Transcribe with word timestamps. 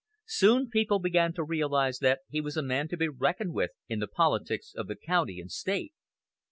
Soon 0.25 0.67
people 0.67 0.97
began 0.97 1.31
to 1.33 1.43
realize 1.43 1.99
that 1.99 2.21
he 2.27 2.41
was 2.41 2.57
a 2.57 2.63
man 2.63 2.87
to 2.87 2.97
be 2.97 3.07
reckoned 3.07 3.53
with 3.53 3.69
in 3.87 3.99
the 3.99 4.07
politics 4.07 4.73
of 4.75 4.87
the 4.87 4.95
county 4.95 5.39
and 5.39 5.51
State. 5.51 5.93